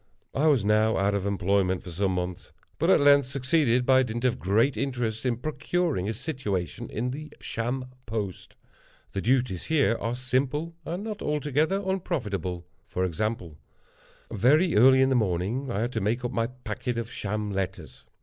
[0.33, 4.25] I was now out of employment for some months, but at length succeeded, by dint
[4.25, 8.55] of great interest, in procuring a situation in the Sham Post.
[9.11, 12.65] The duties, here, are simple, and not altogether unprofitable.
[12.87, 17.51] For example:—very early in the morning I had to make up my packet of sham
[17.51, 18.07] letters.